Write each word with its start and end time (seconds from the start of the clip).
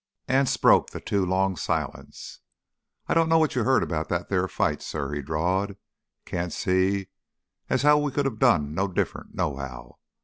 Anse 0.27 0.57
broke 0.57 0.89
the 0.89 0.99
too 0.99 1.23
long 1.27 1.55
silence. 1.55 2.39
"I 3.07 3.13
don't 3.13 3.29
know 3.29 3.37
what 3.37 3.53
you 3.55 3.63
heard 3.63 3.87
'bout 3.87 4.09
that 4.09 4.29
there 4.29 4.47
fight, 4.47 4.81
suh," 4.81 5.09
he 5.09 5.21
drawled. 5.21 5.75
"Can't 6.25 6.51
see 6.51 7.09
as 7.69 7.83
how 7.83 7.99
we 7.99 8.11
could 8.11 8.25
have 8.25 8.39
done 8.39 8.73
no 8.73 8.87
different 8.87 9.35
nohow. 9.35 9.99